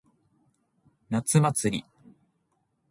[1.11, 1.85] 夏祭り。